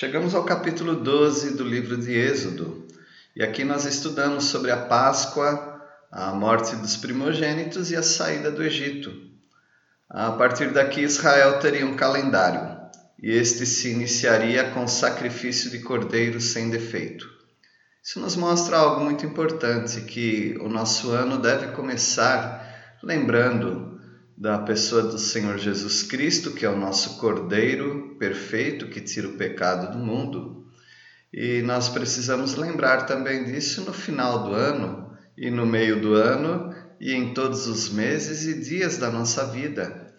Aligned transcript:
Chegamos 0.00 0.34
ao 0.34 0.44
capítulo 0.44 0.96
12 0.96 1.58
do 1.58 1.62
livro 1.62 1.94
de 1.94 2.10
Êxodo 2.16 2.86
e 3.36 3.42
aqui 3.42 3.64
nós 3.64 3.84
estudamos 3.84 4.44
sobre 4.44 4.70
a 4.70 4.86
Páscoa, 4.86 5.78
a 6.10 6.32
morte 6.32 6.74
dos 6.76 6.96
primogênitos 6.96 7.90
e 7.90 7.96
a 7.96 8.02
saída 8.02 8.50
do 8.50 8.62
Egito. 8.62 9.12
A 10.08 10.32
partir 10.32 10.72
daqui, 10.72 11.02
Israel 11.02 11.58
teria 11.58 11.84
um 11.84 11.96
calendário 11.96 12.78
e 13.22 13.30
este 13.30 13.66
se 13.66 13.90
iniciaria 13.90 14.70
com 14.70 14.84
o 14.84 14.88
sacrifício 14.88 15.70
de 15.70 15.80
cordeiro 15.80 16.40
sem 16.40 16.70
defeito. 16.70 17.28
Isso 18.02 18.18
nos 18.20 18.36
mostra 18.36 18.78
algo 18.78 19.04
muito 19.04 19.26
importante: 19.26 20.00
que 20.00 20.56
o 20.62 20.68
nosso 20.70 21.10
ano 21.10 21.36
deve 21.36 21.72
começar 21.72 22.96
lembrando 23.02 23.89
da 24.40 24.56
pessoa 24.56 25.02
do 25.02 25.18
Senhor 25.18 25.58
Jesus 25.58 26.02
Cristo, 26.02 26.52
que 26.52 26.64
é 26.64 26.70
o 26.70 26.78
nosso 26.78 27.18
Cordeiro 27.18 28.16
perfeito 28.18 28.86
que 28.86 28.98
tira 28.98 29.28
o 29.28 29.36
pecado 29.36 29.92
do 29.92 29.98
mundo. 29.98 30.64
E 31.30 31.60
nós 31.60 31.90
precisamos 31.90 32.54
lembrar 32.54 33.02
também 33.02 33.44
disso 33.44 33.82
no 33.82 33.92
final 33.92 34.44
do 34.44 34.54
ano 34.54 35.14
e 35.36 35.50
no 35.50 35.66
meio 35.66 36.00
do 36.00 36.14
ano 36.14 36.74
e 36.98 37.12
em 37.12 37.34
todos 37.34 37.66
os 37.66 37.90
meses 37.90 38.46
e 38.46 38.58
dias 38.58 38.96
da 38.96 39.10
nossa 39.10 39.44
vida. 39.44 40.14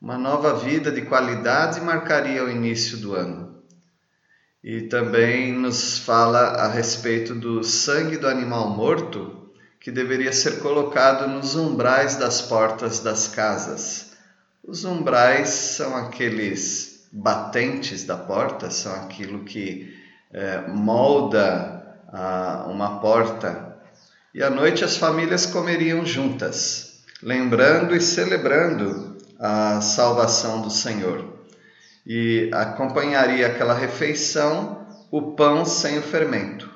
Uma 0.00 0.16
nova 0.16 0.54
vida 0.54 0.90
de 0.90 1.02
qualidade 1.02 1.78
marcaria 1.82 2.42
o 2.42 2.50
início 2.50 2.96
do 2.96 3.14
ano. 3.14 3.62
E 4.64 4.88
também 4.88 5.52
nos 5.52 5.98
fala 5.98 6.38
a 6.38 6.66
respeito 6.66 7.34
do 7.34 7.62
sangue 7.62 8.16
do 8.16 8.26
animal 8.26 8.70
morto 8.70 9.45
que 9.80 9.90
deveria 9.90 10.32
ser 10.32 10.60
colocado 10.60 11.28
nos 11.28 11.54
umbrais 11.54 12.16
das 12.16 12.42
portas 12.42 13.00
das 13.00 13.28
casas. 13.28 14.12
Os 14.64 14.84
umbrais 14.84 15.48
são 15.48 15.96
aqueles 15.96 17.06
batentes 17.12 18.04
da 18.04 18.16
porta, 18.16 18.70
são 18.70 18.94
aquilo 18.94 19.44
que 19.44 19.96
é, 20.32 20.62
molda 20.68 21.96
a, 22.08 22.66
uma 22.68 23.00
porta. 23.00 23.76
E 24.34 24.42
à 24.42 24.50
noite 24.50 24.84
as 24.84 24.96
famílias 24.96 25.46
comeriam 25.46 26.04
juntas, 26.04 27.04
lembrando 27.22 27.94
e 27.94 28.00
celebrando 28.00 29.16
a 29.38 29.80
salvação 29.80 30.60
do 30.60 30.70
Senhor. 30.70 31.36
E 32.06 32.50
acompanharia 32.52 33.46
aquela 33.46 33.74
refeição 33.74 34.86
o 35.10 35.32
pão 35.32 35.64
sem 35.64 35.98
o 35.98 36.02
fermento. 36.02 36.75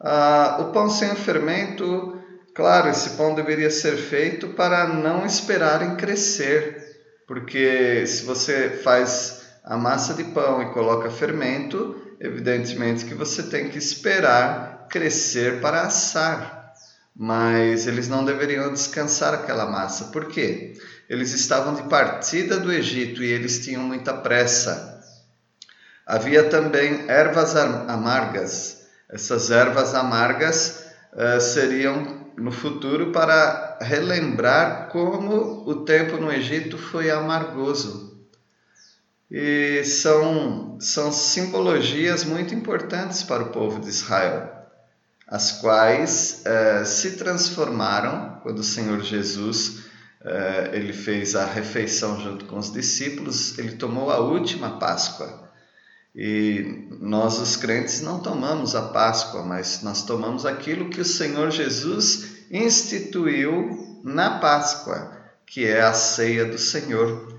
Ah, 0.00 0.58
o 0.60 0.72
pão 0.72 0.88
sem 0.88 1.14
fermento 1.16 2.18
Claro, 2.58 2.88
esse 2.88 3.10
pão 3.10 3.36
deveria 3.36 3.70
ser 3.70 3.96
feito 3.96 4.48
para 4.48 4.88
não 4.88 5.24
esperarem 5.24 5.94
crescer, 5.94 6.82
porque 7.24 8.04
se 8.04 8.24
você 8.24 8.80
faz 8.82 9.46
a 9.62 9.76
massa 9.76 10.12
de 10.12 10.24
pão 10.24 10.60
e 10.60 10.72
coloca 10.72 11.08
fermento, 11.08 11.94
evidentemente 12.18 13.04
que 13.04 13.14
você 13.14 13.44
tem 13.44 13.68
que 13.68 13.78
esperar 13.78 14.88
crescer 14.90 15.60
para 15.60 15.82
assar. 15.82 16.72
Mas 17.14 17.86
eles 17.86 18.08
não 18.08 18.24
deveriam 18.24 18.72
descansar 18.72 19.32
aquela 19.34 19.70
massa. 19.70 20.06
Por 20.06 20.26
quê? 20.26 20.72
Eles 21.08 21.32
estavam 21.32 21.74
de 21.74 21.84
partida 21.84 22.58
do 22.58 22.72
Egito 22.72 23.22
e 23.22 23.30
eles 23.30 23.64
tinham 23.64 23.84
muita 23.84 24.12
pressa. 24.14 25.00
Havia 26.04 26.42
também 26.42 27.04
ervas 27.06 27.54
amargas. 27.54 28.77
Essas 29.10 29.50
ervas 29.50 29.94
amargas 29.94 30.84
uh, 31.12 31.40
seriam 31.40 32.28
no 32.36 32.52
futuro 32.52 33.10
para 33.10 33.78
relembrar 33.80 34.88
como 34.90 35.68
o 35.68 35.84
tempo 35.84 36.16
no 36.16 36.32
Egito 36.32 36.78
foi 36.78 37.10
amargoso. 37.10 38.08
E 39.30 39.84
são, 39.84 40.78
são 40.80 41.12
simbologias 41.12 42.24
muito 42.24 42.54
importantes 42.54 43.22
para 43.22 43.42
o 43.42 43.50
povo 43.50 43.80
de 43.80 43.88
Israel, 43.88 44.50
as 45.26 45.52
quais 45.52 46.42
eh, 46.46 46.84
se 46.86 47.18
transformaram 47.18 48.40
quando 48.42 48.60
o 48.60 48.64
Senhor 48.64 49.02
Jesus 49.02 49.84
eh, 50.24 50.70
ele 50.72 50.94
fez 50.94 51.36
a 51.36 51.44
refeição 51.44 52.18
junto 52.18 52.46
com 52.46 52.56
os 52.56 52.72
discípulos, 52.72 53.58
ele 53.58 53.72
tomou 53.72 54.10
a 54.10 54.18
última 54.18 54.78
Páscoa. 54.78 55.47
E 56.14 56.88
nós, 57.00 57.38
os 57.38 57.56
crentes, 57.56 58.00
não 58.00 58.20
tomamos 58.20 58.74
a 58.74 58.82
Páscoa, 58.82 59.42
mas 59.42 59.82
nós 59.82 60.02
tomamos 60.02 60.44
aquilo 60.44 60.88
que 60.88 61.00
o 61.00 61.04
Senhor 61.04 61.50
Jesus 61.50 62.38
instituiu 62.50 64.00
na 64.02 64.38
Páscoa, 64.38 65.12
que 65.46 65.66
é 65.66 65.80
a 65.82 65.92
ceia 65.92 66.44
do 66.44 66.58
Senhor. 66.58 67.38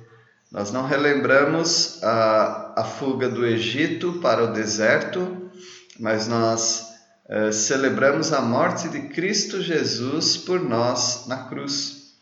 Nós 0.52 0.72
não 0.72 0.86
relembramos 0.86 2.02
a, 2.04 2.74
a 2.78 2.84
fuga 2.84 3.28
do 3.28 3.46
Egito 3.46 4.14
para 4.22 4.46
o 4.46 4.54
deserto, 4.54 5.52
mas 6.00 6.28
nós 6.28 6.88
eh, 7.28 7.52
celebramos 7.52 8.34
a 8.34 8.42
morte 8.42 8.90
de 8.90 9.02
Cristo 9.10 9.62
Jesus 9.62 10.38
por 10.38 10.60
nós 10.60 11.28
na 11.28 11.44
cruz. 11.44 12.16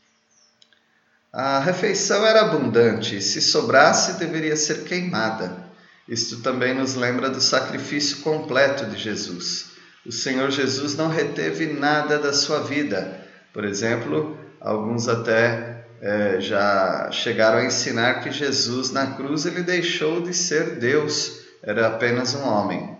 A 1.31 1.59
refeição 1.59 2.25
era 2.25 2.41
abundante, 2.41 3.21
se 3.21 3.41
sobrasse, 3.41 4.17
deveria 4.17 4.57
ser 4.57 4.83
queimada. 4.83 5.66
Isto 6.07 6.37
também 6.37 6.73
nos 6.73 6.95
lembra 6.95 7.29
do 7.29 7.41
sacrifício 7.41 8.17
completo 8.17 8.85
de 8.85 8.97
Jesus. 8.97 9.71
O 10.05 10.11
Senhor 10.11 10.49
Jesus 10.51 10.95
não 10.95 11.09
reteve 11.09 11.67
nada 11.67 12.17
da 12.17 12.31
sua 12.31 12.61
vida. 12.61 13.19
Por 13.53 13.65
exemplo, 13.65 14.37
alguns 14.61 15.09
até 15.09 15.83
é, 16.01 16.39
já 16.39 17.09
chegaram 17.11 17.59
a 17.59 17.65
ensinar 17.65 18.21
que 18.21 18.31
Jesus 18.31 18.91
na 18.91 19.15
cruz 19.15 19.45
ele 19.45 19.63
deixou 19.63 20.21
de 20.21 20.33
ser 20.33 20.75
Deus, 20.75 21.41
era 21.61 21.87
apenas 21.87 22.33
um 22.35 22.47
homem. 22.47 22.97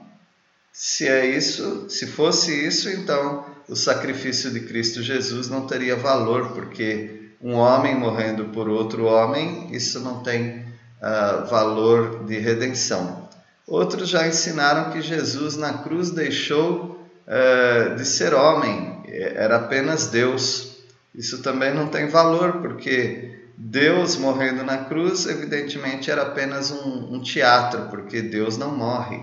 Se 0.74 1.07
é 1.07 1.25
isso, 1.25 1.89
se 1.89 2.07
fosse 2.07 2.68
isso, 2.68 2.89
então 2.89 3.45
o 3.69 3.75
sacrifício 3.75 4.51
de 4.51 4.62
Cristo 4.62 5.01
Jesus 5.01 5.47
não 5.47 5.66
teria 5.66 5.95
valor, 5.95 6.50
porque 6.53 7.31
um 7.41 7.53
homem 7.53 7.95
morrendo 7.95 8.45
por 8.45 8.68
outro 8.68 9.06
homem, 9.06 9.74
isso 9.74 10.00
não 10.01 10.22
tem 10.24 10.67
uh, 11.02 11.46
valor 11.47 12.24
de 12.25 12.38
redenção. 12.38 13.28
Outros 13.68 14.09
já 14.09 14.28
ensinaram 14.28 14.91
que 14.91 15.02
Jesus 15.02 15.58
na 15.58 15.80
cruz 15.80 16.09
deixou 16.12 17.00
uh, 17.28 17.96
de 17.96 18.06
ser 18.06 18.34
homem, 18.34 19.03
era 19.07 19.57
apenas 19.57 20.07
Deus. 20.07 20.78
Isso 21.13 21.41
também 21.41 21.74
não 21.74 21.88
tem 21.88 22.07
valor, 22.07 22.62
porque 22.62 23.38
Deus 23.57 24.16
morrendo 24.16 24.63
na 24.63 24.86
cruz, 24.86 25.25
evidentemente, 25.25 26.12
era 26.12 26.22
apenas 26.22 26.72
um, 26.72 27.16
um 27.16 27.22
teatro, 27.22 27.88
porque 27.90 28.22
Deus 28.22 28.57
não 28.57 28.75
morre. 28.75 29.19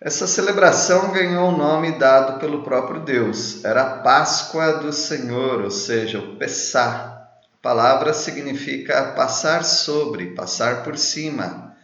Essa 0.00 0.26
celebração 0.26 1.12
ganhou 1.12 1.50
o 1.50 1.56
nome 1.56 1.92
dado 1.92 2.40
pelo 2.40 2.62
próprio 2.62 3.02
Deus. 3.02 3.64
Era 3.64 3.82
a 3.82 3.98
Páscoa 3.98 4.72
do 4.78 4.92
Senhor, 4.92 5.60
ou 5.60 5.70
seja, 5.70 6.18
o 6.18 6.36
Pessah 6.36 7.11
palavra 7.62 8.12
significa 8.12 9.12
passar 9.12 9.64
sobre, 9.64 10.34
passar 10.34 10.82
por 10.82 10.98
cima. 10.98 11.76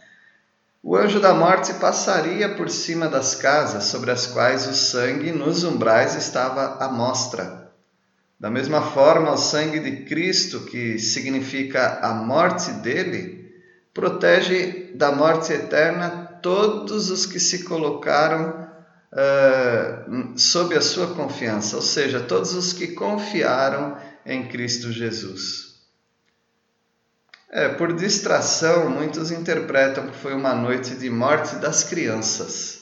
O 0.83 0.95
anjo 0.95 1.19
da 1.21 1.33
morte 1.33 1.73
passaria 1.75 2.49
por 2.49 2.69
cima 2.69 3.07
das 3.07 3.35
casas 3.35 3.85
sobre 3.85 4.11
as 4.11 4.27
quais 4.27 4.67
o 4.67 4.73
sangue 4.73 5.31
nos 5.31 5.63
umbrais 5.63 6.15
estava 6.15 6.83
à 6.83 6.89
mostra. 6.89 7.71
Da 8.37 8.49
mesma 8.49 8.81
forma, 8.81 9.31
o 9.31 9.37
sangue 9.37 9.79
de 9.79 10.05
Cristo, 10.05 10.61
que 10.61 10.99
significa 10.99 11.99
a 12.01 12.13
morte 12.13 12.71
dele, 12.71 13.53
protege 13.93 14.91
da 14.95 15.11
morte 15.11 15.51
eterna 15.51 16.39
todos 16.41 17.09
os 17.09 17.25
que 17.25 17.39
se 17.39 17.63
colocaram 17.63 18.69
uh, 19.11 20.39
sob 20.39 20.75
a 20.75 20.81
sua 20.81 21.07
confiança, 21.07 21.75
ou 21.75 21.81
seja, 21.81 22.21
todos 22.21 22.53
os 22.53 22.71
que 22.71 22.87
confiaram 22.87 23.97
em 24.25 24.47
Cristo 24.47 24.91
Jesus. 24.91 25.68
É, 27.51 27.67
por 27.67 27.93
distração, 27.93 28.91
muitos 28.91 29.31
interpretam 29.31 30.07
que 30.07 30.15
foi 30.15 30.35
uma 30.35 30.53
noite 30.53 30.93
de 30.93 31.09
morte 31.09 31.55
das 31.55 31.83
crianças. 31.83 32.81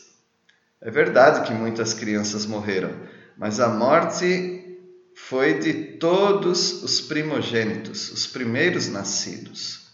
É 0.82 0.92
verdade 0.92 1.48
que 1.48 1.54
muitas 1.54 1.94
crianças 1.94 2.46
morreram, 2.46 2.92
mas 3.38 3.62
a 3.62 3.70
morte 3.70 4.78
foi 5.16 5.58
de 5.60 5.74
todos 5.74 6.84
os 6.84 7.00
primogênitos, 7.00 8.12
os 8.12 8.28
primeiros 8.28 8.90
nascidos. 8.90 9.88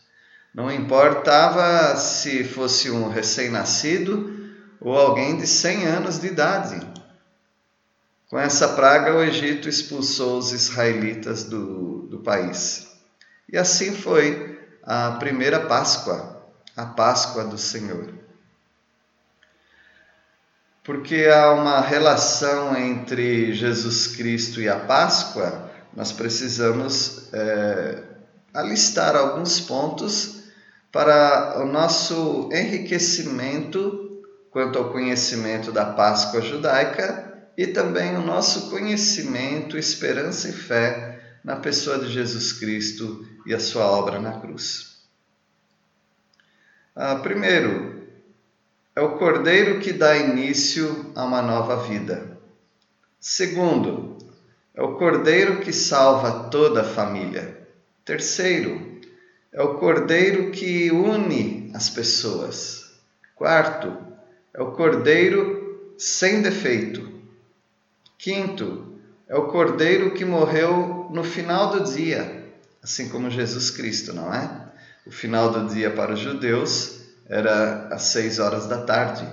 Não 0.51 0.71
importava 0.71 1.95
se 1.95 2.43
fosse 2.43 2.89
um 2.89 3.09
recém-nascido 3.09 4.33
ou 4.81 4.97
alguém 4.97 5.37
de 5.37 5.45
100 5.45 5.85
anos 5.85 6.19
de 6.19 6.27
idade. 6.27 6.85
Com 8.27 8.39
essa 8.39 8.69
praga, 8.69 9.15
o 9.15 9.23
Egito 9.23 9.69
expulsou 9.69 10.39
os 10.39 10.51
israelitas 10.51 11.43
do, 11.43 12.07
do 12.07 12.19
país. 12.19 12.87
E 13.47 13.57
assim 13.57 13.93
foi 13.93 14.52
a 14.85 15.11
primeira 15.11 15.61
Páscoa, 15.61 16.43
a 16.75 16.85
Páscoa 16.85 17.45
do 17.45 17.57
Senhor. 17.57 18.13
Porque 20.83 21.25
há 21.33 21.53
uma 21.53 21.79
relação 21.79 22.75
entre 22.75 23.53
Jesus 23.53 24.07
Cristo 24.07 24.59
e 24.59 24.67
a 24.67 24.77
Páscoa, 24.77 25.71
nós 25.95 26.11
precisamos 26.11 27.29
é, 27.31 28.03
alistar 28.53 29.15
alguns 29.15 29.61
pontos 29.61 30.43
para 30.91 31.61
o 31.61 31.65
nosso 31.65 32.49
enriquecimento 32.51 34.21
quanto 34.51 34.77
ao 34.77 34.91
conhecimento 34.91 35.71
da 35.71 35.85
Páscoa 35.85 36.41
judaica 36.41 37.33
e 37.57 37.67
também 37.67 38.15
o 38.15 38.21
nosso 38.21 38.69
conhecimento, 38.69 39.77
esperança 39.77 40.49
e 40.49 40.51
fé 40.51 41.12
na 41.43 41.57
pessoa 41.57 41.99
de 41.99 42.11
Jesus 42.11 42.53
Cristo 42.53 43.27
e 43.45 43.53
a 43.53 43.59
sua 43.59 43.85
obra 43.85 44.19
na 44.19 44.39
cruz. 44.39 45.03
Ah, 46.95 47.15
primeiro, 47.15 48.07
é 48.95 49.01
o 49.01 49.17
cordeiro 49.17 49.79
que 49.79 49.91
dá 49.91 50.15
início 50.15 51.11
a 51.15 51.25
uma 51.25 51.41
nova 51.41 51.77
vida. 51.87 52.37
Segundo, 53.19 54.17
é 54.73 54.81
o 54.81 54.95
cordeiro 54.95 55.59
que 55.59 55.73
salva 55.73 56.49
toda 56.49 56.81
a 56.81 56.85
família. 56.85 57.67
Terceiro, 58.05 58.99
é 59.51 59.61
o 59.61 59.75
cordeiro 59.75 60.51
que 60.51 60.91
une 60.91 61.71
as 61.73 61.89
pessoas. 61.89 62.93
Quarto, 63.35 63.95
é 64.53 64.61
o 64.61 64.71
cordeiro 64.71 65.93
sem 65.97 66.41
defeito. 66.41 67.11
Quinto, 68.17 68.99
é 69.27 69.35
o 69.35 69.47
cordeiro 69.47 70.11
que 70.11 70.23
morreu 70.23 71.02
no 71.13 71.23
final 71.23 71.69
do 71.69 71.93
dia, 71.93 72.43
assim 72.81 73.07
como 73.07 73.29
Jesus 73.29 73.69
Cristo, 73.69 74.11
não 74.13 74.33
é? 74.33 74.49
O 75.05 75.11
final 75.11 75.51
do 75.51 75.71
dia 75.71 75.91
para 75.91 76.13
os 76.13 76.19
judeus 76.19 77.01
era 77.29 77.87
às 77.91 78.01
seis 78.01 78.39
horas 78.39 78.65
da 78.65 78.79
tarde. 78.81 79.27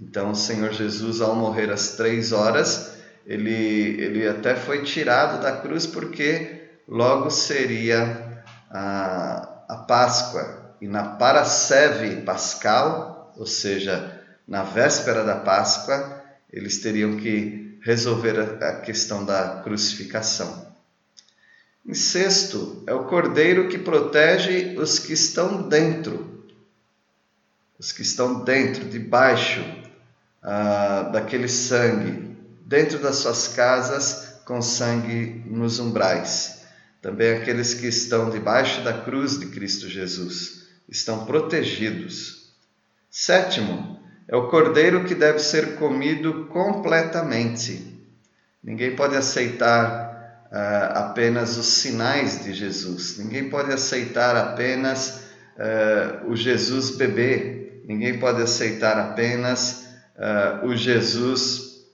Então, 0.00 0.30
o 0.30 0.34
Senhor 0.34 0.72
Jesus, 0.72 1.20
ao 1.20 1.36
morrer 1.36 1.70
às 1.70 1.90
três 1.90 2.32
horas, 2.32 2.92
ele, 3.26 3.52
ele 4.00 4.26
até 4.26 4.56
foi 4.56 4.82
tirado 4.82 5.42
da 5.42 5.52
cruz 5.58 5.86
porque 5.86 6.70
logo 6.88 7.28
seria 7.30 8.42
a, 8.70 9.64
a 9.68 9.76
Páscoa. 9.76 10.74
E 10.80 10.88
na 10.88 11.04
Paraseve 11.04 12.22
Pascal, 12.22 13.34
ou 13.36 13.44
seja, 13.44 14.22
na 14.48 14.62
véspera 14.62 15.22
da 15.22 15.36
Páscoa, 15.36 16.22
eles 16.50 16.78
teriam 16.78 17.18
que 17.18 17.78
resolver 17.82 18.40
a, 18.40 18.68
a 18.70 18.80
questão 18.80 19.22
da 19.22 19.60
crucificação. 19.62 20.69
Em 21.86 21.94
sexto, 21.94 22.82
é 22.86 22.94
o 22.94 23.04
cordeiro 23.04 23.68
que 23.68 23.78
protege 23.78 24.76
os 24.76 24.98
que 24.98 25.12
estão 25.12 25.68
dentro, 25.68 26.44
os 27.78 27.90
que 27.90 28.02
estão 28.02 28.44
dentro, 28.44 28.84
debaixo 28.84 29.64
ah, 30.42 31.10
daquele 31.12 31.48
sangue, 31.48 32.36
dentro 32.66 32.98
das 32.98 33.16
suas 33.16 33.48
casas, 33.48 34.40
com 34.44 34.60
sangue 34.60 35.42
nos 35.46 35.78
umbrais. 35.78 36.60
Também 37.00 37.32
aqueles 37.32 37.72
que 37.72 37.86
estão 37.86 38.30
debaixo 38.30 38.82
da 38.82 38.92
cruz 38.92 39.38
de 39.38 39.46
Cristo 39.46 39.88
Jesus 39.88 40.66
estão 40.88 41.24
protegidos. 41.24 42.52
Sétimo, 43.10 43.98
é 44.28 44.36
o 44.36 44.48
cordeiro 44.48 45.04
que 45.04 45.14
deve 45.14 45.38
ser 45.38 45.76
comido 45.76 46.46
completamente. 46.46 47.98
Ninguém 48.62 48.94
pode 48.94 49.16
aceitar 49.16 50.09
uh, 50.50 50.98
apenas 50.98 51.56
os 51.56 51.66
sinais 51.66 52.42
de 52.44 52.52
Jesus. 52.52 53.18
Ninguém 53.18 53.48
pode 53.48 53.72
aceitar 53.72 54.36
apenas 54.36 55.24
uh, 55.56 56.30
o 56.30 56.36
Jesus 56.36 56.96
bebê. 56.96 57.82
Ninguém 57.84 58.18
pode 58.18 58.42
aceitar 58.42 58.98
apenas 58.98 59.86
uh, 60.16 60.66
o 60.66 60.76
Jesus 60.76 61.86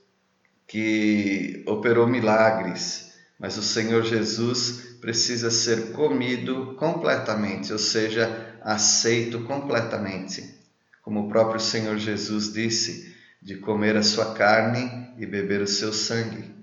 que 0.67 1.63
operou 1.67 2.07
milagres. 2.07 3.13
Mas 3.39 3.57
o 3.57 3.63
Senhor 3.63 4.03
Jesus 4.03 4.97
precisa 4.99 5.51
ser 5.51 5.91
comido 5.91 6.75
completamente, 6.77 7.71
ou 7.71 7.79
seja, 7.79 8.55
aceito 8.61 9.43
completamente. 9.43 10.55
Como 11.03 11.21
o 11.21 11.29
próprio 11.29 11.59
Senhor 11.59 11.97
Jesus 11.97 12.51
disse, 12.51 13.15
de 13.41 13.55
comer 13.57 13.95
a 13.95 14.03
sua 14.03 14.33
carne 14.33 15.13
e 15.17 15.25
beber 15.25 15.61
o 15.61 15.67
seu 15.67 15.93
sangue. 15.93 16.53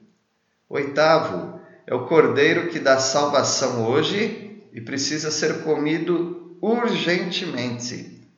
Oitavo, 0.69 1.54
é 1.87 1.95
o 1.95 2.07
cordeiro 2.07 2.69
que 2.69 2.79
dá 2.79 2.99
salvação 2.99 3.87
hoje 3.87 4.63
e 4.73 4.81
precisa 4.81 5.31
ser 5.31 5.63
comido 5.63 6.59
urgentemente. 6.61 8.29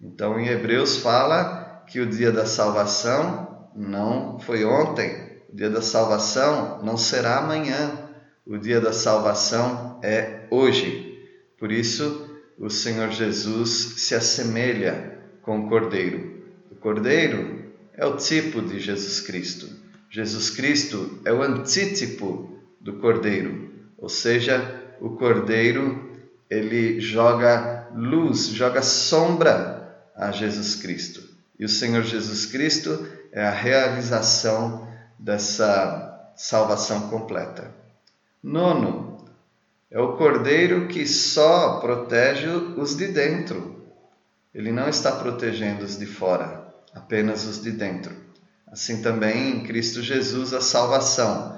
Então, 0.00 0.38
em 0.38 0.48
Hebreus 0.48 0.98
fala 0.98 1.84
que 1.88 2.00
o 2.00 2.06
dia 2.06 2.30
da 2.30 2.46
salvação 2.46 3.70
não 3.74 4.38
foi 4.38 4.64
ontem, 4.64 5.40
o 5.52 5.56
dia 5.56 5.70
da 5.70 5.80
salvação 5.80 6.82
não 6.82 6.96
será 6.96 7.38
amanhã, 7.38 8.10
o 8.46 8.58
dia 8.58 8.80
da 8.80 8.92
salvação 8.92 9.98
é 10.02 10.46
hoje. 10.50 11.18
Por 11.58 11.72
isso, 11.72 12.30
o 12.58 12.68
Senhor 12.68 13.10
Jesus 13.10 13.70
se 13.96 14.14
assemelha 14.14 15.18
com 15.42 15.60
o 15.60 15.68
cordeiro. 15.68 16.44
O 16.70 16.74
cordeiro 16.74 17.72
é 17.94 18.04
o 18.04 18.16
tipo 18.16 18.60
de 18.60 18.78
Jesus 18.78 19.20
Cristo. 19.20 19.68
Jesus 20.10 20.50
Cristo 20.50 21.20
é 21.24 21.32
o 21.32 21.42
antítipo 21.42 22.54
do 22.84 22.98
cordeiro, 22.98 23.70
ou 23.96 24.10
seja, 24.10 24.82
o 25.00 25.16
cordeiro 25.16 26.12
ele 26.50 27.00
joga 27.00 27.88
luz, 27.94 28.48
joga 28.48 28.82
sombra 28.82 29.96
a 30.14 30.30
Jesus 30.30 30.74
Cristo. 30.74 31.22
E 31.58 31.64
o 31.64 31.68
Senhor 31.68 32.02
Jesus 32.02 32.44
Cristo 32.44 33.08
é 33.32 33.42
a 33.42 33.50
realização 33.50 34.86
dessa 35.18 36.30
salvação 36.36 37.08
completa. 37.08 37.70
Nono, 38.42 39.24
é 39.90 39.98
o 39.98 40.18
cordeiro 40.18 40.86
que 40.86 41.06
só 41.06 41.78
protege 41.80 42.48
os 42.48 42.94
de 42.94 43.08
dentro. 43.08 43.82
Ele 44.54 44.70
não 44.70 44.90
está 44.90 45.10
protegendo 45.12 45.86
os 45.86 45.98
de 45.98 46.04
fora, 46.04 46.68
apenas 46.94 47.46
os 47.46 47.62
de 47.62 47.70
dentro. 47.70 48.14
Assim 48.66 49.00
também 49.00 49.56
em 49.56 49.62
Cristo 49.62 50.02
Jesus 50.02 50.52
a 50.52 50.60
salvação 50.60 51.53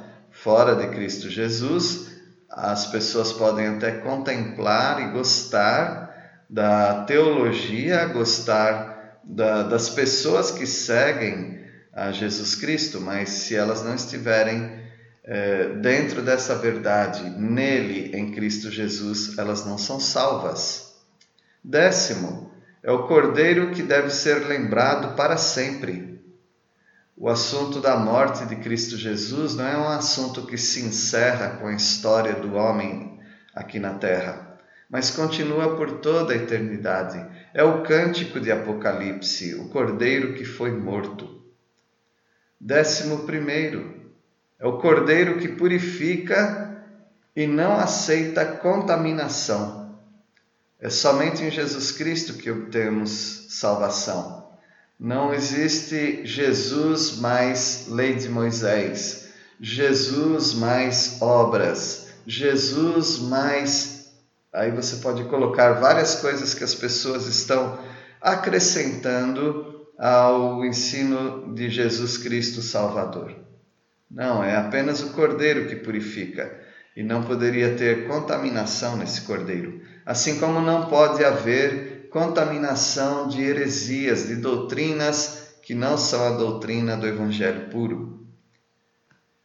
fora 0.46 0.76
de 0.76 0.87
Cristo 0.94 1.28
Jesus, 1.28 2.06
as 2.48 2.87
pessoas 2.87 3.32
podem 3.32 3.66
até 3.66 3.90
contemplar 3.90 5.02
e 5.02 5.10
gostar 5.10 6.44
da 6.49 7.02
teologia, 7.02 8.06
gostar 8.06 9.18
da, 9.25 9.64
das 9.64 9.90
pessoas 9.90 10.52
que 10.52 10.64
seguem 10.64 11.59
a 11.92 12.12
Jesus 12.12 12.54
Cristo, 12.54 13.00
mas 13.00 13.28
se 13.30 13.56
elas 13.56 13.82
não 13.82 13.97
estiverem 13.97 14.70
é, 15.25 15.70
dentro 15.80 16.23
dessa 16.23 16.54
verdade, 16.54 17.28
nele, 17.28 18.16
em 18.16 18.30
Cristo 18.30 18.70
Jesus, 18.70 19.37
elas 19.37 19.66
não 19.66 19.76
são 19.76 19.99
salvas. 19.99 20.94
Décimo, 21.64 22.52
é 22.85 22.92
o 22.92 23.09
cordeiro 23.09 23.73
que 23.73 23.82
deve 23.82 24.11
ser 24.11 24.47
lembrado 24.47 25.16
para 25.16 25.37
sempre. 25.37 26.15
O 27.18 27.30
assunto 27.30 27.80
da 27.80 27.96
morte 27.96 28.44
de 28.44 28.56
Cristo 28.56 28.94
Jesus 28.94 29.54
não 29.56 29.66
é 29.66 29.78
um 29.78 29.88
assunto 29.88 30.46
que 30.46 30.58
se 30.58 30.82
encerra 30.82 31.56
com 31.56 31.66
a 31.66 31.73
história 31.73 32.35
do 32.35 32.54
homem 32.56 33.18
aqui 33.54 33.80
na 33.80 33.94
terra, 33.94 34.61
mas 34.90 35.11
continua 35.11 35.76
por 35.76 36.00
toda 36.00 36.35
a 36.35 36.37
eternidade. 36.37 37.25
É 37.54 37.64
o 37.64 37.82
cântico 37.82 38.38
de 38.38 38.52
Apocalipse, 38.52 39.54
o 39.54 39.70
cordeiro 39.70 40.35
que 40.35 40.44
foi 40.44 40.70
morto. 40.70 41.42
Décimo 42.61 43.20
primeiro, 43.20 44.12
é 44.58 44.66
o 44.66 44.76
cordeiro 44.76 45.38
que 45.38 45.49
purifica 45.49 46.85
e 47.35 47.46
não 47.46 47.78
aceita 47.78 48.44
contaminação. 48.44 49.99
É 50.78 50.90
somente 50.90 51.42
em 51.42 51.50
Jesus 51.50 51.92
Cristo 51.92 52.35
que 52.35 52.50
obtemos 52.50 53.46
salvação. 53.49 54.45
Não 54.98 55.34
existe 55.34 56.24
Jesus 56.24 57.18
mais 57.18 57.86
lei 57.88 58.14
de 58.14 58.30
Moisés, 58.30 59.28
Jesus 59.60 60.54
mais 60.54 61.18
obras, 61.20 62.08
Jesus 62.26 63.18
mais. 63.18 64.10
Aí 64.52 64.70
você 64.70 64.96
pode 64.96 65.24
colocar 65.24 65.74
várias 65.74 66.14
coisas 66.14 66.54
que 66.54 66.64
as 66.64 66.74
pessoas 66.74 67.26
estão 67.26 67.78
acrescentando 68.22 69.86
ao 69.98 70.64
ensino 70.64 71.54
de 71.54 71.68
Jesus 71.68 72.16
Cristo 72.16 72.62
Salvador. 72.62 73.34
Não, 74.10 74.42
é 74.42 74.56
apenas 74.56 75.02
o 75.02 75.10
cordeiro 75.10 75.68
que 75.68 75.76
purifica 75.76 76.58
e 76.96 77.02
não 77.02 77.22
poderia 77.22 77.74
ter 77.74 78.06
contaminação 78.06 78.96
nesse 78.96 79.22
cordeiro. 79.22 79.82
Assim 80.06 80.38
como 80.38 80.60
não 80.60 80.86
pode 80.86 81.22
haver 81.22 81.95
contaminação 82.16 83.28
de 83.28 83.42
heresias, 83.42 84.28
de 84.28 84.37
doutrinas 84.37 85.50
que 85.61 85.75
não 85.75 85.99
são 85.99 86.25
a 86.25 86.30
doutrina 86.30 86.96
do 86.96 87.06
Evangelho 87.06 87.68
puro. 87.68 88.26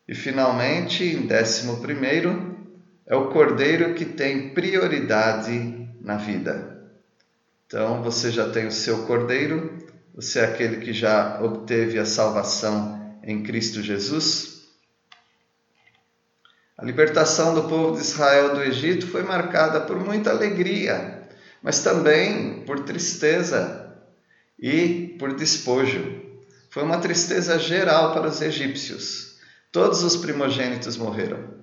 E 0.07 0.15
finalmente, 0.15 1.03
em 1.03 1.27
décimo 1.27 1.81
primeiro, 1.81 2.57
é 3.05 3.13
o 3.13 3.27
cordeiro 3.27 3.93
que 3.93 4.05
tem 4.05 4.53
prioridade 4.53 5.85
na 5.99 6.15
vida. 6.15 6.87
Então, 7.67 8.01
você 8.01 8.31
já 8.31 8.49
tem 8.49 8.67
o 8.67 8.71
seu 8.71 9.05
cordeiro, 9.05 9.77
você 10.15 10.39
é 10.39 10.45
aquele 10.45 10.77
que 10.77 10.93
já 10.93 11.41
obteve 11.41 11.99
a 11.99 12.05
salvação 12.05 13.19
em 13.21 13.43
Cristo 13.43 13.81
Jesus. 13.81 14.61
A 16.77 16.85
libertação 16.85 17.53
do 17.53 17.63
povo 17.63 17.97
de 17.97 18.01
Israel 18.01 18.55
do 18.55 18.63
Egito 18.63 19.07
foi 19.07 19.23
marcada 19.23 19.81
por 19.81 19.99
muita 19.99 20.29
alegria, 20.29 21.20
mas 21.61 21.83
também 21.83 22.63
por 22.65 22.81
tristeza. 22.81 23.79
e 24.59 25.15
por 25.17 25.35
despojo. 25.35 26.21
Foi 26.69 26.83
uma 26.83 26.99
tristeza 26.99 27.57
geral 27.57 28.13
para 28.13 28.27
os 28.27 28.41
egípcios. 28.41 29.37
Todos 29.71 30.03
os 30.03 30.15
primogênitos 30.15 30.97
morreram. 30.97 31.61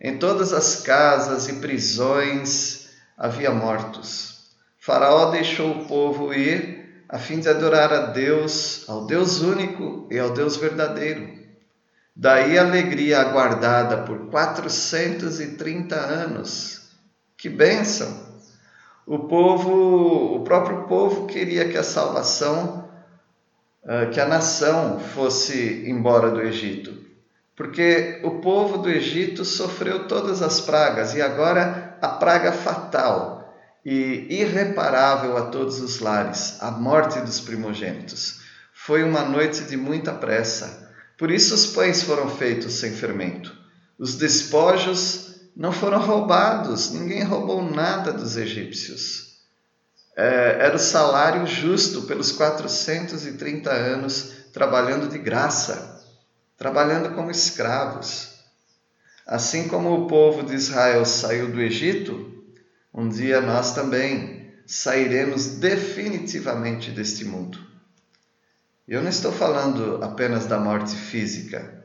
Em 0.00 0.18
todas 0.18 0.52
as 0.52 0.82
casas 0.82 1.48
e 1.48 1.54
prisões 1.54 2.90
havia 3.16 3.50
mortos. 3.50 4.52
Faraó 4.78 5.30
deixou 5.30 5.72
o 5.72 5.84
povo 5.86 6.32
ir 6.32 7.04
a 7.08 7.18
fim 7.18 7.40
de 7.40 7.48
adorar 7.48 7.92
a 7.92 8.06
Deus, 8.06 8.84
ao 8.88 9.04
Deus 9.04 9.40
único 9.42 10.08
e 10.10 10.18
ao 10.18 10.30
Deus 10.30 10.56
verdadeiro. 10.56 11.28
Daí 12.16 12.58
a 12.58 12.64
alegria 12.64 13.20
aguardada 13.20 13.98
por 13.98 14.30
430 14.30 15.94
anos. 15.94 16.90
Que 17.36 17.48
bênção! 17.48 18.31
O 19.06 19.20
povo, 19.20 20.36
o 20.36 20.44
próprio 20.44 20.84
povo 20.84 21.26
queria 21.26 21.68
que 21.68 21.76
a 21.76 21.82
salvação, 21.82 22.88
ah, 23.84 24.06
que 24.06 24.20
a 24.20 24.26
nação 24.26 25.00
fosse 25.00 25.84
embora 25.88 26.30
do 26.30 26.40
Egito, 26.40 26.96
porque 27.56 28.20
o 28.22 28.40
povo 28.40 28.78
do 28.78 28.88
Egito 28.88 29.44
sofreu 29.44 30.06
todas 30.06 30.40
as 30.40 30.60
pragas 30.60 31.14
e 31.14 31.20
agora 31.20 31.98
a 32.00 32.08
praga 32.08 32.52
fatal 32.52 33.52
e 33.84 34.26
irreparável 34.30 35.36
a 35.36 35.46
todos 35.46 35.80
os 35.80 35.98
lares, 35.98 36.62
a 36.62 36.70
morte 36.70 37.18
dos 37.20 37.40
primogênitos. 37.40 38.40
Foi 38.72 39.02
uma 39.02 39.22
noite 39.22 39.64
de 39.64 39.76
muita 39.76 40.12
pressa. 40.12 40.90
Por 41.18 41.30
isso 41.30 41.54
os 41.54 41.66
pães 41.66 42.02
foram 42.02 42.28
feitos 42.28 42.74
sem 42.74 42.92
fermento. 42.92 43.52
Os 43.98 44.14
despojos 44.16 45.31
não 45.54 45.72
foram 45.72 46.00
roubados, 46.00 46.90
ninguém 46.90 47.22
roubou 47.22 47.62
nada 47.62 48.12
dos 48.12 48.36
egípcios. 48.36 49.32
É, 50.16 50.58
era 50.60 50.76
o 50.76 50.78
salário 50.78 51.46
justo 51.46 52.02
pelos 52.02 52.32
430 52.32 53.70
anos 53.70 54.32
trabalhando 54.52 55.08
de 55.08 55.18
graça, 55.18 56.04
trabalhando 56.56 57.14
como 57.14 57.30
escravos. 57.30 58.32
Assim 59.26 59.68
como 59.68 59.94
o 59.94 60.06
povo 60.06 60.42
de 60.42 60.54
Israel 60.54 61.04
saiu 61.04 61.50
do 61.50 61.60
Egito, 61.60 62.44
um 62.92 63.08
dia 63.08 63.40
nós 63.40 63.74
também 63.74 64.52
sairemos 64.66 65.46
definitivamente 65.46 66.90
deste 66.90 67.24
mundo. 67.24 67.58
Eu 68.86 69.02
não 69.02 69.08
estou 69.08 69.32
falando 69.32 70.02
apenas 70.02 70.46
da 70.46 70.58
morte 70.58 70.94
física, 70.94 71.81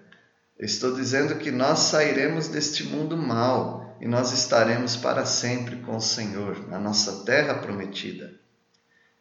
Estou 0.59 0.95
dizendo 0.95 1.35
que 1.35 1.51
nós 1.51 1.79
sairemos 1.79 2.47
deste 2.47 2.83
mundo 2.83 3.15
mal 3.15 3.95
e 4.01 4.07
nós 4.07 4.31
estaremos 4.31 4.95
para 4.95 5.25
sempre 5.25 5.77
com 5.77 5.95
o 5.95 6.01
Senhor 6.01 6.67
na 6.67 6.79
nossa 6.79 7.23
terra 7.23 7.55
prometida. 7.55 8.33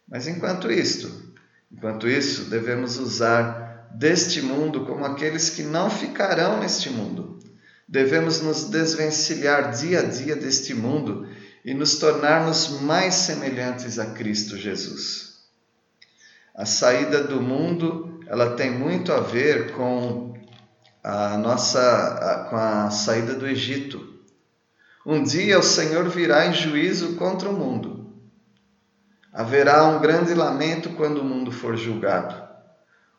Mas 0.08 0.26
enquanto 0.26 0.70
isto, 0.70 1.34
enquanto 1.70 2.08
isso, 2.08 2.44
devemos 2.44 2.98
usar 2.98 3.88
deste 3.94 4.40
mundo 4.40 4.86
como 4.86 5.04
aqueles 5.04 5.50
que 5.50 5.62
não 5.62 5.90
ficarão 5.90 6.60
neste 6.60 6.88
mundo. 6.88 7.38
Devemos 7.88 8.40
nos 8.40 8.64
desvencilhar 8.64 9.72
dia 9.72 10.00
a 10.00 10.02
dia 10.02 10.36
deste 10.36 10.74
mundo 10.74 11.28
e 11.64 11.74
nos 11.74 11.98
tornarmos 11.98 12.80
mais 12.80 13.14
semelhantes 13.14 13.98
a 13.98 14.06
Cristo 14.06 14.56
Jesus. 14.56 15.36
A 16.54 16.64
saída 16.64 17.22
do 17.22 17.42
mundo, 17.42 18.20
ela 18.26 18.56
tem 18.56 18.70
muito 18.70 19.12
a 19.12 19.20
ver 19.20 19.72
com 19.72 20.35
a 21.06 21.38
nossa 21.38 21.80
a, 21.80 22.44
com 22.50 22.56
a 22.56 22.90
saída 22.90 23.32
do 23.34 23.46
Egito. 23.46 24.18
Um 25.06 25.22
dia 25.22 25.56
o 25.56 25.62
Senhor 25.62 26.08
virá 26.08 26.46
em 26.46 26.52
juízo 26.52 27.14
contra 27.14 27.48
o 27.48 27.52
mundo. 27.52 28.12
Haverá 29.32 29.84
um 29.84 30.00
grande 30.00 30.34
lamento 30.34 30.90
quando 30.90 31.18
o 31.18 31.24
mundo 31.24 31.52
for 31.52 31.76
julgado. 31.76 32.34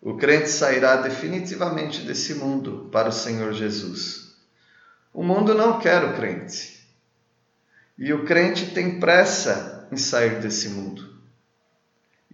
O 0.01 0.17
crente 0.17 0.49
sairá 0.49 0.97
definitivamente 0.97 2.01
desse 2.01 2.35
mundo 2.35 2.89
para 2.91 3.07
o 3.07 3.13
Senhor 3.13 3.53
Jesus. 3.53 4.35
O 5.13 5.23
mundo 5.23 5.53
não 5.53 5.79
quer 5.79 6.03
o 6.03 6.13
crente. 6.13 6.85
E 7.97 8.11
o 8.11 8.25
crente 8.25 8.65
tem 8.71 8.99
pressa 8.99 9.87
em 9.89 9.97
sair 9.97 10.41
desse 10.41 10.67
mundo. 10.67 11.15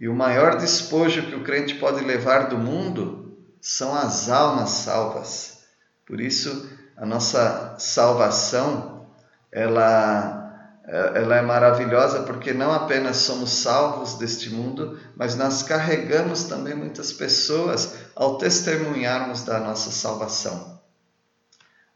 E 0.02 0.08
o 0.08 0.16
maior 0.16 0.58
despojo 0.58 1.28
que 1.28 1.36
o 1.36 1.44
crente 1.44 1.76
pode 1.76 2.04
levar 2.04 2.50
do 2.50 2.58
mundo 2.58 3.23
são 3.64 3.96
as 3.96 4.30
almas 4.30 4.72
salvas. 4.72 5.60
Por 6.06 6.20
isso, 6.20 6.70
a 6.98 7.06
nossa 7.06 7.78
salvação, 7.80 9.08
ela, 9.50 10.82
ela 10.86 11.38
é 11.38 11.42
maravilhosa 11.42 12.24
porque 12.24 12.52
não 12.52 12.74
apenas 12.74 13.16
somos 13.18 13.52
salvos 13.52 14.16
deste 14.16 14.50
mundo, 14.50 15.00
mas 15.16 15.36
nós 15.36 15.64
carregamos 15.64 16.44
também 16.44 16.76
muitas 16.76 17.14
pessoas 17.14 17.96
ao 18.14 18.38
testemunharmos 18.38 19.44
da 19.44 19.62
nossa 19.62 19.92
salvação. 19.92 20.82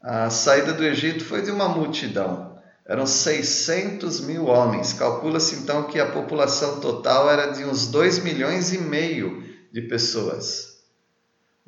A 0.02 0.30
saída 0.30 0.72
do 0.72 0.82
Egito 0.82 1.22
foi 1.22 1.42
de 1.42 1.50
uma 1.50 1.68
multidão, 1.68 2.58
eram 2.86 3.06
600 3.06 4.22
mil 4.22 4.46
homens. 4.46 4.94
Calcula-se 4.94 5.56
então 5.56 5.82
que 5.82 6.00
a 6.00 6.10
população 6.10 6.80
total 6.80 7.28
era 7.30 7.52
de 7.52 7.62
uns 7.66 7.88
2 7.88 8.20
milhões 8.20 8.72
e 8.72 8.78
meio 8.78 9.44
de 9.70 9.82
pessoas. 9.82 10.67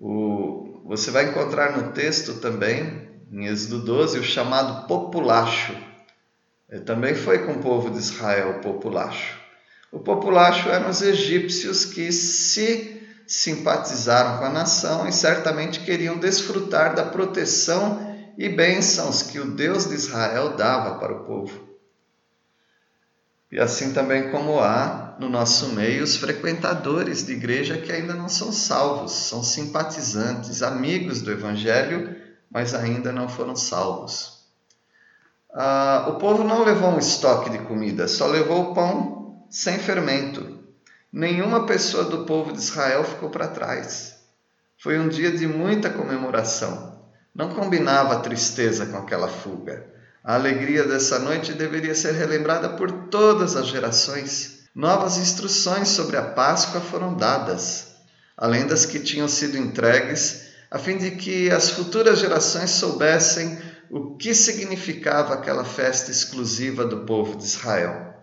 O, 0.00 0.82
você 0.86 1.10
vai 1.10 1.28
encontrar 1.28 1.76
no 1.76 1.92
texto 1.92 2.40
também, 2.40 3.08
em 3.30 3.46
Êxodo 3.46 3.80
12, 3.80 4.18
o 4.18 4.24
chamado 4.24 4.86
populacho. 4.86 5.76
Ele 6.70 6.80
também 6.82 7.14
foi 7.14 7.44
com 7.44 7.52
o 7.52 7.58
povo 7.58 7.90
de 7.90 7.98
Israel, 7.98 8.52
o 8.56 8.60
populacho. 8.60 9.38
O 9.92 9.98
populacho 9.98 10.70
eram 10.70 10.88
os 10.88 11.02
egípcios 11.02 11.84
que 11.84 12.10
se 12.12 12.98
simpatizaram 13.26 14.38
com 14.38 14.44
a 14.46 14.50
nação 14.50 15.06
e 15.06 15.12
certamente 15.12 15.80
queriam 15.80 16.18
desfrutar 16.18 16.94
da 16.94 17.04
proteção 17.04 18.16
e 18.38 18.48
bênçãos 18.48 19.22
que 19.22 19.38
o 19.38 19.50
Deus 19.50 19.86
de 19.86 19.94
Israel 19.94 20.56
dava 20.56 20.98
para 20.98 21.12
o 21.12 21.24
povo. 21.24 21.69
E 23.50 23.58
assim 23.58 23.92
também 23.92 24.30
como 24.30 24.60
há 24.60 25.16
no 25.18 25.28
nosso 25.28 25.70
meio 25.74 26.04
os 26.04 26.16
frequentadores 26.16 27.26
de 27.26 27.32
igreja 27.32 27.78
que 27.78 27.90
ainda 27.90 28.14
não 28.14 28.28
são 28.28 28.52
salvos, 28.52 29.12
são 29.12 29.42
simpatizantes, 29.42 30.62
amigos 30.62 31.20
do 31.20 31.32
Evangelho, 31.32 32.16
mas 32.50 32.74
ainda 32.74 33.12
não 33.12 33.28
foram 33.28 33.56
salvos. 33.56 34.44
Ah, 35.52 36.06
o 36.08 36.14
povo 36.14 36.44
não 36.44 36.64
levou 36.64 36.90
um 36.90 36.98
estoque 36.98 37.50
de 37.50 37.58
comida, 37.58 38.06
só 38.06 38.26
levou 38.28 38.70
o 38.70 38.74
pão 38.74 39.44
sem 39.50 39.78
fermento. 39.78 40.60
Nenhuma 41.12 41.66
pessoa 41.66 42.04
do 42.04 42.24
povo 42.24 42.52
de 42.52 42.60
Israel 42.60 43.02
ficou 43.02 43.30
para 43.30 43.48
trás. 43.48 44.20
Foi 44.78 44.96
um 44.96 45.08
dia 45.08 45.32
de 45.32 45.48
muita 45.48 45.90
comemoração. 45.90 47.00
Não 47.34 47.52
combinava 47.52 48.20
tristeza 48.20 48.86
com 48.86 48.96
aquela 48.96 49.26
fuga. 49.26 49.89
A 50.22 50.34
alegria 50.34 50.84
dessa 50.84 51.18
noite 51.18 51.54
deveria 51.54 51.94
ser 51.94 52.12
relembrada 52.12 52.68
por 52.68 53.08
todas 53.08 53.56
as 53.56 53.66
gerações. 53.66 54.60
Novas 54.74 55.16
instruções 55.16 55.88
sobre 55.88 56.16
a 56.16 56.22
Páscoa 56.22 56.80
foram 56.80 57.14
dadas, 57.14 57.94
além 58.36 58.66
das 58.66 58.84
que 58.84 59.00
tinham 59.00 59.26
sido 59.26 59.56
entregues, 59.56 60.50
a 60.70 60.78
fim 60.78 60.98
de 60.98 61.12
que 61.12 61.50
as 61.50 61.70
futuras 61.70 62.18
gerações 62.18 62.70
soubessem 62.70 63.58
o 63.90 64.16
que 64.16 64.34
significava 64.34 65.34
aquela 65.34 65.64
festa 65.64 66.10
exclusiva 66.10 66.84
do 66.84 67.04
povo 67.06 67.36
de 67.36 67.44
Israel. 67.44 68.14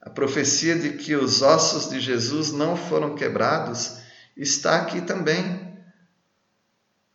A 0.00 0.10
profecia 0.10 0.78
de 0.78 0.90
que 0.90 1.16
os 1.16 1.40
ossos 1.40 1.88
de 1.88 1.98
Jesus 1.98 2.52
não 2.52 2.76
foram 2.76 3.14
quebrados 3.14 3.96
está 4.36 4.76
aqui 4.76 5.00
também. 5.00 5.74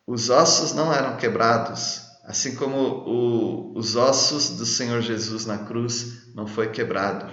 Os 0.06 0.32
ossos 0.32 0.74
não 0.74 0.92
eram 0.92 1.16
quebrados, 1.16 2.09
assim 2.29 2.53
como 2.53 2.77
o, 2.77 3.75
os 3.75 3.95
ossos 3.95 4.51
do 4.51 4.63
Senhor 4.63 5.01
Jesus 5.01 5.48
na 5.48 5.57
cruz 5.57 6.27
não 6.36 6.45
foi 6.45 6.69
quebrado. 6.69 7.27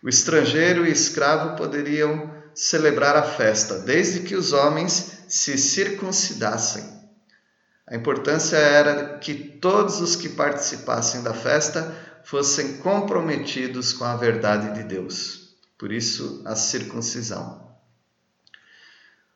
O 0.00 0.08
estrangeiro 0.08 0.86
e 0.86 0.88
o 0.88 0.92
escravo 0.92 1.56
poderiam 1.56 2.32
celebrar 2.54 3.16
a 3.16 3.24
festa, 3.24 3.80
desde 3.80 4.20
que 4.20 4.36
os 4.36 4.52
homens 4.52 5.24
se 5.26 5.58
circuncidassem. 5.58 6.84
A 7.88 7.96
importância 7.96 8.56
era 8.56 9.18
que 9.18 9.34
todos 9.34 10.00
os 10.00 10.14
que 10.14 10.28
participassem 10.28 11.24
da 11.24 11.34
festa 11.34 11.92
fossem 12.22 12.76
comprometidos 12.76 13.92
com 13.92 14.04
a 14.04 14.14
verdade 14.14 14.74
de 14.74 14.84
Deus. 14.84 15.56
Por 15.76 15.90
isso, 15.90 16.40
a 16.46 16.54
circuncisão. 16.54 17.68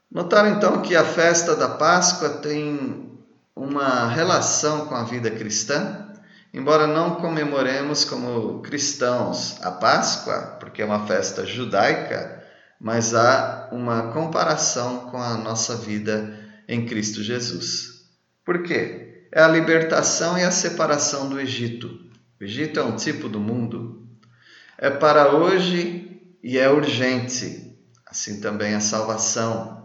Notaram 0.09 0.51
então 0.51 0.83
que 0.83 0.95
a 0.95 1.05
festa 1.05 1.57
da 1.57 1.69
Páscoa 1.69 2.29
tem 2.29 3.12
uma 3.55 4.09
relação 4.09 4.87
com 4.87 4.95
a 4.95 5.05
vida 5.05 5.31
cristã, 5.31 6.09
embora 6.53 6.87
não 6.87 7.17
comemoremos 7.17 8.05
como 8.05 8.61
cristãos 8.61 9.59
a 9.63 9.71
Páscoa, 9.71 10.57
porque 10.59 10.83
é 10.83 10.85
uma 10.85 11.07
festa 11.07 11.45
judaica, 11.47 12.43
mas 12.81 13.15
há 13.15 13.69
uma 13.71 14.13
comparação 14.13 15.11
com 15.11 15.19
a 15.19 15.37
nossa 15.37 15.77
vida 15.77 16.39
em 16.69 16.87
Cristo 16.87 17.23
Jesus. 17.23 18.07
Por 18.45 18.63
quê? 18.63 19.27
É 19.33 19.43
a 19.43 19.49
libertação 19.49 20.37
e 20.37 20.43
a 20.43 20.51
separação 20.51 21.29
do 21.29 21.41
Egito. 21.41 21.89
O 22.41 22.45
Egito 22.45 22.81
é 22.81 22.83
um 22.83 22.97
tipo 22.97 23.29
do 23.29 23.41
mundo. 23.41 24.07
É 24.77 24.91
para 24.91 25.35
hoje 25.35 26.21
e 26.43 26.59
é 26.59 26.69
urgente. 26.69 27.79
assim 28.07 28.41
também 28.41 28.75
a 28.75 28.81
salvação. 28.81 29.82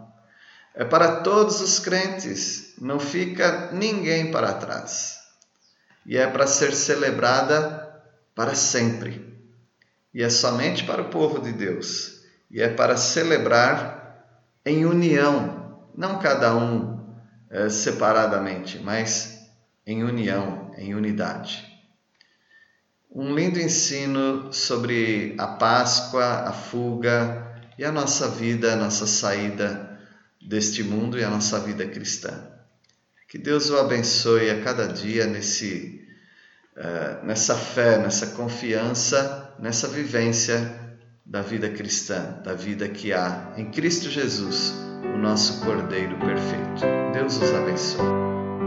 É 0.78 0.84
para 0.84 1.22
todos 1.22 1.60
os 1.60 1.80
crentes, 1.80 2.74
não 2.80 3.00
fica 3.00 3.72
ninguém 3.72 4.30
para 4.30 4.52
trás. 4.52 5.18
E 6.06 6.16
é 6.16 6.24
para 6.24 6.46
ser 6.46 6.72
celebrada 6.72 8.00
para 8.32 8.54
sempre. 8.54 9.36
E 10.14 10.22
é 10.22 10.30
somente 10.30 10.84
para 10.84 11.02
o 11.02 11.10
povo 11.10 11.40
de 11.40 11.52
Deus. 11.52 12.20
E 12.48 12.62
é 12.62 12.68
para 12.68 12.96
celebrar 12.96 14.24
em 14.64 14.86
união, 14.86 15.82
não 15.96 16.20
cada 16.20 16.54
um 16.54 17.12
é, 17.50 17.68
separadamente, 17.68 18.78
mas 18.78 19.50
em 19.84 20.04
união, 20.04 20.70
em 20.78 20.94
unidade. 20.94 21.66
Um 23.10 23.34
lindo 23.34 23.58
ensino 23.58 24.52
sobre 24.52 25.34
a 25.38 25.48
Páscoa, 25.48 26.44
a 26.46 26.52
fuga 26.52 27.58
e 27.76 27.84
a 27.84 27.90
nossa 27.90 28.28
vida, 28.28 28.74
a 28.74 28.76
nossa 28.76 29.08
saída 29.08 29.87
deste 30.48 30.82
mundo 30.82 31.18
e 31.18 31.22
a 31.22 31.28
nossa 31.28 31.60
vida 31.60 31.86
cristã. 31.86 32.32
Que 33.28 33.36
Deus 33.36 33.68
o 33.68 33.76
abençoe 33.76 34.48
a 34.50 34.62
cada 34.62 34.86
dia 34.86 35.26
nesse, 35.26 36.02
uh, 36.74 37.26
nessa 37.26 37.54
fé, 37.54 37.98
nessa 37.98 38.28
confiança, 38.28 39.54
nessa 39.58 39.86
vivência 39.86 40.74
da 41.26 41.42
vida 41.42 41.68
cristã, 41.68 42.40
da 42.42 42.54
vida 42.54 42.88
que 42.88 43.12
há 43.12 43.52
em 43.58 43.70
Cristo 43.70 44.08
Jesus, 44.08 44.72
o 45.14 45.18
nosso 45.18 45.62
Cordeiro 45.62 46.16
perfeito. 46.18 47.12
Deus 47.12 47.36
os 47.36 47.52
abençoe. 47.52 48.57